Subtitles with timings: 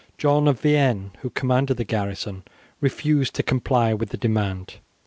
[0.17, 2.41] John of Vienne, who commanded the garrison,
[2.79, 4.79] refused to comply with the demand.